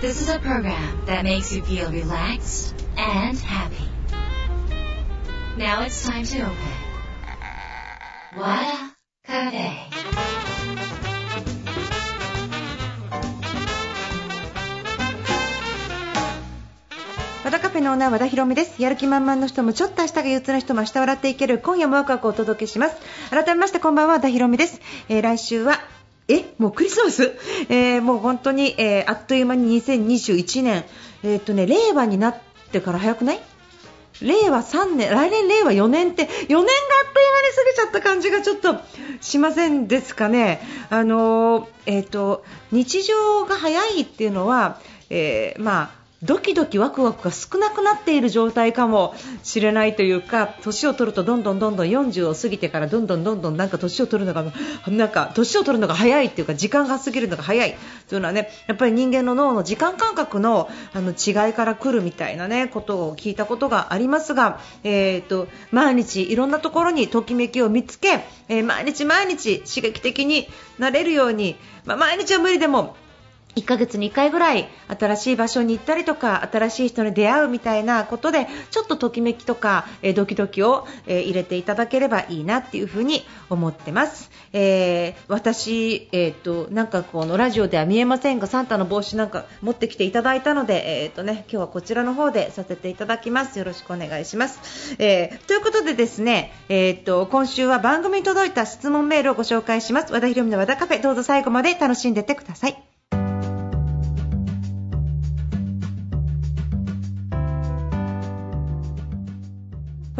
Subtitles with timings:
[0.00, 3.86] This is a program that makes you feel relaxed and happy.
[5.58, 6.56] Now it's time to open.
[8.34, 9.90] Wada Cafe.
[17.44, 22.96] 和田カフェのオーナー和田博美ですやる気満々の人もちょっと明日が憂鬱な人も明日笑っていける今夜もワクワクをお届けします
[23.30, 25.78] 改めましてこんばんは和田博美です、えー来週は
[26.32, 27.32] えもうクリスマス、
[27.68, 30.84] えーもう本当に、えーあっという間に2021年。
[31.22, 32.36] えーっとね令和になっ
[32.72, 33.40] てから早くない？
[34.22, 38.76] 令和3年、来年令和4年って、4年があっという間に過ぎちゃった感じがちょっと
[39.22, 40.60] しませんですかね。
[40.90, 44.78] あのーえっ、と、日常が早いっていうのは、
[45.08, 54.52] えーまあ、ドキドキワクワクが少なくなっている状態かもしれないというか年を取るとどんどんどんどん40を過ぎてからどんどんどんどんなんか年を取るのが
[54.88, 57.76] なんか年を取るのが早いっていうか時間が過ぎるのが早い。
[58.08, 72.96] というのはねやっぱり人間の脳の時間感覚のあの違いから来るみたいなねことを聞いたことがありますが、えー、と毎日いろんなところにときめきを見つけ、え毎日毎日刺激的になれるように、まあ、毎日は無理でも
[73.56, 93.58] 1ヶ月に1回ぐらい新しい場所に行ったりとか新しい人に出会うみたいなことでちょっとときめきとか、えドキドキを、え入れていただければいいなっていうふうに思ってます、えー私、えー、となんかこのラジオでは見えませんがサンタの帽子なんか持ってきていただいたので、えーとね、今日はこちらの方でさせていただきます。
[93.58, 100.12] よろしくお願いします、えーということでですね、えー、と今週は番組に届いた質問メールをご紹介します。
[100.12, 101.02] 和田博美の和田カフェ。
[101.02, 102.89] どうぞ最後まで楽しんでってください。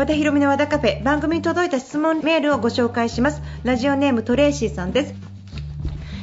[0.00, 5.14] 和田博美の和田カフェ番組に届いた質問メールをご紹介しますラジオネームトレイシーさんです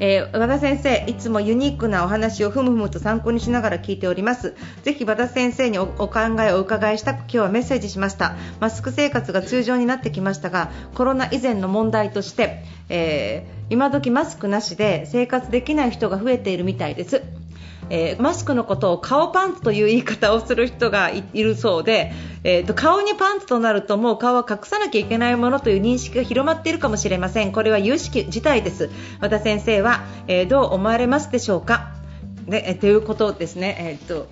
[0.00, 4.56] えー和田先生、いつもユニークなお話をふむふむと参考にしながら聞いております。
[4.82, 8.34] ぜひ和田先生におお考えをお伺いしたく今日はメッセージしました。
[8.60, 17.39] マスク生活が通常になってきましたが、コロナ以前の問題として、えー今時マスクなしで生活できない人が増えているみたいです。
[17.90, 22.12] えーマスクのことを顔パンツという言い方をする人がいいるそうで、
[22.44, 27.52] えーと顔にパンツとなるともう顔は隠さなきゃいけないものという認識が広まっているかもしれません。
[27.52, 28.88] これは有識事態です。
[29.20, 31.92] 和田先生は、えーどう思われますでしょうか？
[32.46, 34.28] で、えーということですね、えーと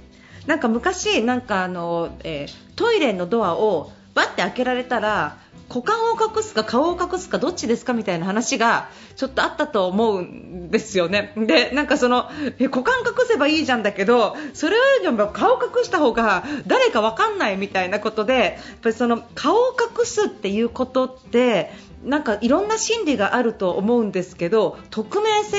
[0.46, 11.34] なんか昔なんかあの、えートイレのドアをバッて開けられたら股間を隠すか顔を隠すかどっちですかみたいな話がちょっとあったと思うんですよね。
[11.36, 21.70] で、なんかそのえ股間隠せばいいじゃんだけどそれよりも顔隠した方が誰かわかんないみたいなことでやっぱりその顔を隠すっていうことって
[22.02, 25.58] なんかいろんな心理があると思うんですけど匿名性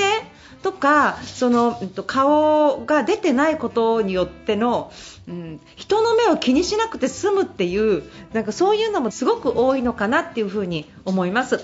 [0.62, 4.92] とかそのうんと顔が出てないことによっての、
[5.28, 11.58] うん、人の目を気にしなくて済むっていうなんかそういうのもすごく多いのかなっていうふうに思います。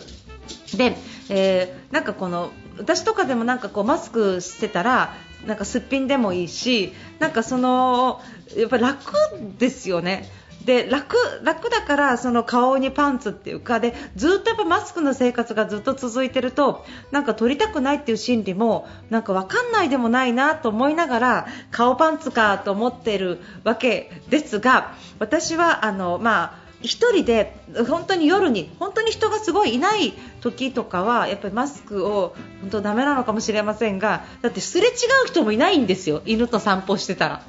[0.76, 0.96] で、
[1.28, 5.14] えーなんかこの私とかでもなんかこうマスクしてたら
[5.46, 8.20] なんかすっぴんでもいいしなんかその
[8.56, 9.14] やっぱ楽
[9.58, 10.28] ですよね。
[10.66, 27.56] で楽楽だからその顔にパンツっていうかでずっとやっぱマスクの生活がずっと続いてるとなんか取りたくないっていう心理もなんかわかんないでもないなと思いながら顔パンツかと思ってるわけですが私はあのまあ一人で
[27.88, 34.90] 本当に夜に本当に人がすごいいない時とかはやっぱりマスクを本当ダメなのかもしれませんがだってすれ違
[35.24, 37.42] う人もいないんですよ犬と散歩してたら。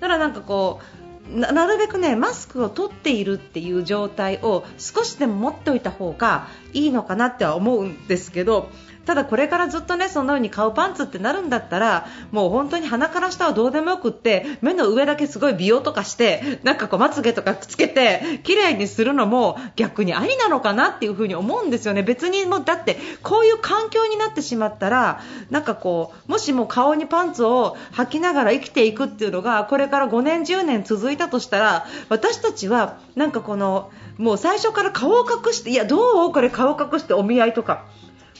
[0.00, 8.68] だからなんかこうなるべくねマスクを取っているっていう状態を少しでも持っておいた方がいいのかなっては思うんですけど
[9.06, 22.02] ただこれからずっとねそんな風に顔パンツってなるんだったらもう本当に鼻から下はどうでもよくって目の上だけすごい美容とかしてなんかこうまつげとかくっつけて綺麗にするのも逆にありなのかなっていう風に思うんですよね。
[22.02, 25.20] 別にもうだってこういう環境になってしまったら
[25.50, 37.84] なんかこうもしも顔にパンツを履きながら生きていくっていうのがこれから5年10年続いたとしたら私たちはなんかこのもう最初から顔を隠していやどうこれ顔を隠してお見合いとか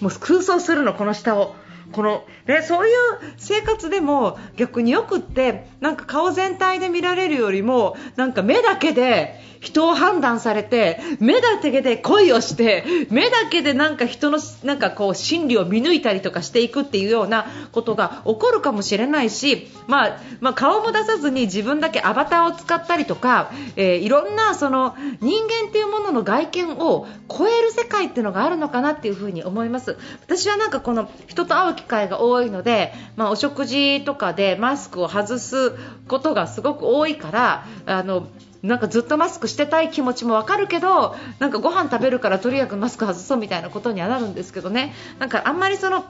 [0.01, 1.55] もう空想するの、この下を。
[1.93, 2.95] このね、そういう
[3.39, 29.97] 生活でも逆によくってなんか顔全体で見られるよりもなんか目だけで人を判断されて目だけで恋をして目だけでなんか人のなんかこう心理を見抜いたりとかしていくっていうようなことが起こるかもしれないし、まあ、まあ顔も出さずに自分だけアバターを使ったりとか、えーいろんなその人間っていうものの外見を超える世界っていうのがあるのかなっていうふうに思います。
[30.23, 35.73] 私はなんかこの人と会機会が多いので、まあ、お食事とかでマスクを外す
[36.09, 38.29] ことがすごく多いからあの
[38.63, 44.95] なんかずっとマスクしてたい気持ちもわかるけどなんかご飯食べるからとりあえずマスク外そうみたいなことにはなるんですけどね。
[45.19, 46.05] なんかあんまりその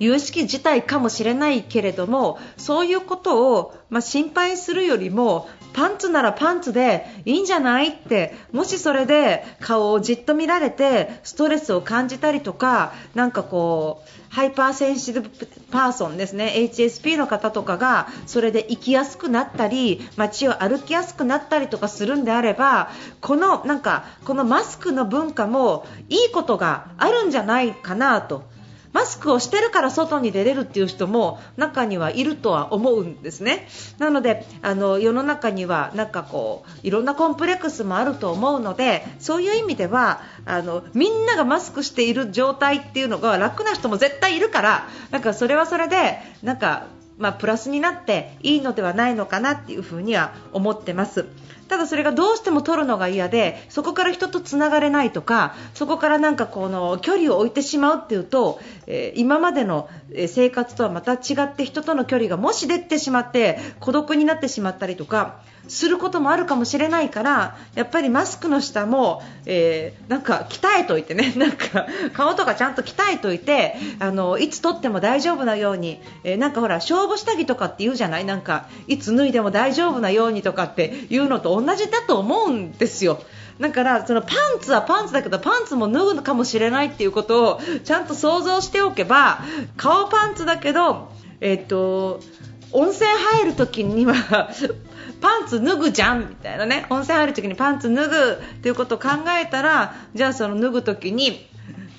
[0.00, 5.48] 有識自体かもしれないけれどもそういうことを、まあ、心配するよりも
[5.78, 7.90] パンツならパンツでいいんじゃない？
[7.90, 15.28] ってもしそれで顔をじっと見られてストレスを感じたりとかなんかこう hyper sensitive
[15.70, 22.90] person ですね HSP の方とかがそれで生きやすくなったり街を歩きやすくなったりとかするんであれば
[23.20, 28.42] このなんかこのマスクの文化もいいことがあるんじゃないかなと。
[28.98, 33.68] マスクをしてるから外に出れるっていう人も中にはいるとは思うんですね。
[33.98, 51.26] なのであの世の中にはなんかこういろんなコンプレックスもあると思うのでそういう意味ではあのみんながマスクしている状態っていうのが楽な人も絶対いるからなんかそれはそれでなんかまあ、プラスになっていいのではないのかなっていうふには思ってます。
[51.68, 59.88] ただそれがどうしても取るのが嫌でそこから人とつながれないとかそこからなんかこの距離を置いてしまうっていうと、えー、今までの
[60.26, 78.24] 生活とはまた違って人との距離がもし出てしまって孤独になってしまったりとかすることもあるかもしれないからやっぱりマスクの下も、えー、なんか鍛えといてね なんか顔とかちゃんと鍛えといてあのいつ撮っても大丈夫なように、えー、なんかほら勝負下着とかって言うじゃない？
[78.24, 83.20] なんかいつ脱いでも大丈夫なようにとかっていうのと同じだと思うんですよ。
[83.60, 89.40] だからそのパンツはパンツだけどパンツも脱ぐかもしれないっていうことをちゃんと想像しておけば
[89.76, 91.10] 顔パンツだけど、
[91.40, 92.20] えっと
[92.72, 94.14] 温泉入る時には
[95.20, 96.86] パンツ脱ぐじゃんみたいなね。
[96.90, 99.08] 温泉入る時にパンツ脱ぐっていうことを考
[99.40, 101.48] えたらじゃあその脱ぐ時に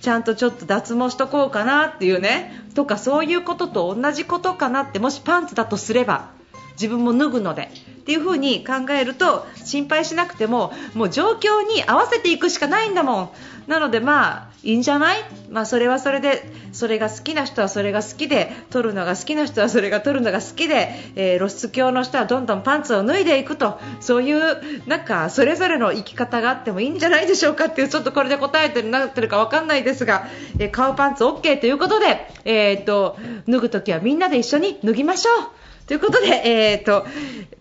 [0.02, 2.64] ちゃんとちょっと脱毛しとこうかなっていうね。
[2.76, 6.39] とかそういうことと同じことかなってもしパンツだとすれば。
[6.80, 13.30] 自分も脱ぐのでっていう風に考えると心配しなくてももう状況に合わせていくしかないんだもん。
[13.68, 15.18] なのでまあいいんじゃない、
[15.52, 23.80] まあ、それはそれでそれが好きな人はそれが好きで撮るのが好きな人はそれが撮るのが好きで、えー、露出狂の人はどんどんパンツを脱いでいくと。
[24.00, 30.28] そういうなんかそれぞれの生き方があってもいいんじゃないでしょうかっていうちょっとこれで答えてるなってるか分かんないですが、
[30.58, 33.18] えー、顔パンツ OK ということで、えーと、
[33.48, 35.60] 脱ぐときはみんなで一緒に脱ぎましょう。
[35.90, 37.08] ということで、えーと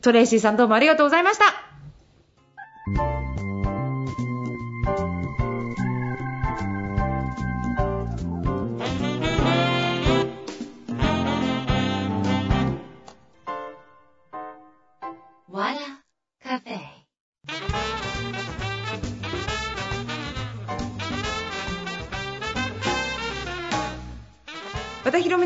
[0.03, 3.18] トレイシーさんどうもありがとうございました。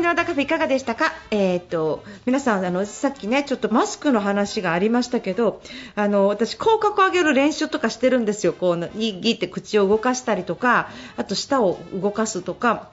[0.03, 5.61] の和田カフェいかがでしたか、えーと、皆さんあのさっきねちょっとマスクの話がありましたけど
[5.95, 8.53] あの私、口角を上げる練習とかしてるんですよ。
[8.53, 12.91] こうギーって口を動かしたりとかあと舌を動かすとか。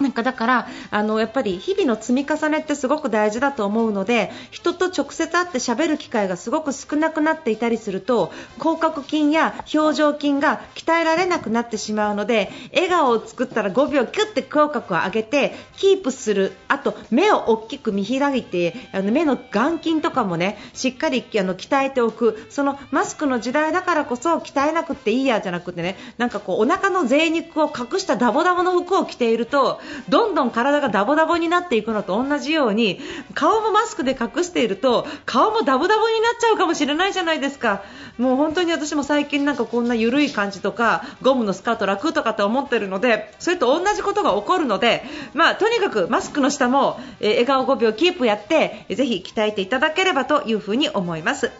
[0.00, 16.52] なんかだからあのやっぱり日々の積み重ねってすごく大事だと思うので人と直接会って喋る機会がすごく少なくなっていたりすると口角筋や表情筋が鍛えられなくなってしまうので笑顔を作ったら5秒キュッて口角を上げてキープする。
[16.68, 22.46] あと目を大きく見開いてあの目の眼筋とかもねしっかりあの鍛えておく。
[22.50, 33.00] そのマスクの時代だからこそ鍛えなくていいやじゃなくてねなんかこうお腹の贅肉を隠したダボダボの服を着ているとどんどん体がダボダボになっていくのと同じように
[33.34, 37.82] 顔もマスクで隠していると顔もダボダボになっちゃうかもしれないじゃないですか
[38.18, 51.50] もう本当に私も最近なんかこんな緩い感じとかゴムのスカート楽とかって思ってるのでそれと同じことが起こるので、まあ、とにかくマスクの下も、え笑顔5秒キープやってぜひ鍛えていただければというふうに思います。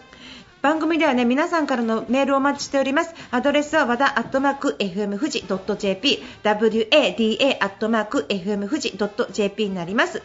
[0.61, 3.13] 番組ではね皆さんからのメールをお待ちしております。
[3.31, 8.97] アドレスは和田アットマーク FM 富士 .jp wada アットマーク FM 富士
[9.31, 10.23] .jp になります。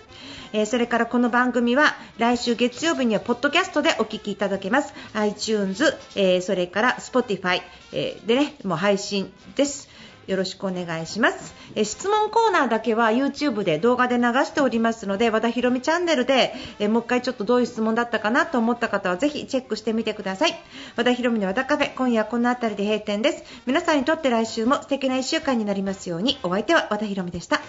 [0.55, 4.95] えー、それからこの番組は来週月曜日にはポッドキャストでお聞きいただけます。
[5.15, 7.61] iTunes、えー、それから Spotify、
[7.93, 9.92] えー、でねもう配信です。
[10.27, 11.55] よろしくお願いします。
[11.75, 20.55] え質問コーナーだけは YouTube で動画で流しておりますので和田ひろみチャンネルでえもう一回ちょっとどういう質問だったかなと思った方はぜひチェックしてみてください。
[20.97, 23.45] 和田ひろみの和田カフェ今夜はこの辺りで閉店です。
[23.67, 27.61] 皆さんにとって来週も素敵な1週間になりますようにお相手は和田ひろみでした。